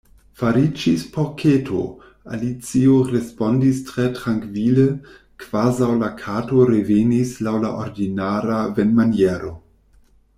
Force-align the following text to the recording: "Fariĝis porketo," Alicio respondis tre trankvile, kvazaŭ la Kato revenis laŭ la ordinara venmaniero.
"Fariĝis 0.41 1.01
porketo," 1.15 1.81
Alicio 2.37 2.95
respondis 3.09 3.81
tre 3.89 4.05
trankvile, 4.15 4.85
kvazaŭ 5.43 5.91
la 6.05 6.09
Kato 6.25 6.65
revenis 6.73 7.35
laŭ 7.49 7.53
la 7.67 7.75
ordinara 7.83 8.63
venmaniero. 8.81 9.53